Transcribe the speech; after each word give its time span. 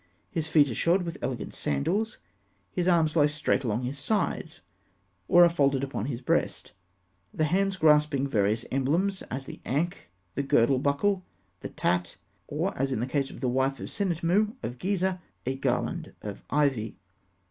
His 0.31 0.47
feet 0.47 0.67
are 0.71 0.73
shod 0.73 1.03
with 1.03 1.19
elegant 1.21 1.53
sandals. 1.53 2.17
His 2.71 2.87
arms 2.87 3.15
lie 3.15 3.27
straight 3.27 3.63
along 3.63 3.83
his 3.83 3.99
sides, 3.99 4.61
or 5.27 5.43
are 5.43 5.47
folded 5.49 5.83
upon 5.83 6.05
his 6.07 6.21
breast, 6.21 6.71
the 7.31 7.43
hands 7.43 7.77
grasping 7.77 8.25
various 8.25 8.65
emblems, 8.71 9.21
as 9.29 9.45
the 9.45 9.61
Ankh, 9.63 10.09
the 10.33 10.41
girdle 10.41 10.79
buckle, 10.79 11.23
the 11.59 11.69
Tat; 11.69 12.17
or, 12.47 12.75
as 12.75 12.91
in 12.91 12.99
the 12.99 13.05
case 13.05 13.29
of 13.29 13.41
the 13.41 13.47
wife 13.47 13.79
of 13.79 13.89
Sennetmû 13.89 14.55
at 14.63 14.79
Gizeh, 14.79 15.19
a 15.45 15.55
garland 15.57 16.15
of 16.23 16.43
ivy. 16.49 16.97